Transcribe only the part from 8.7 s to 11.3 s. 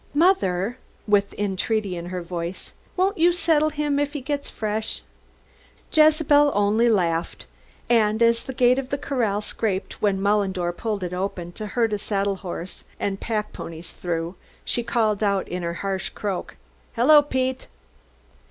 of the corral scraped when Mullendore pulled it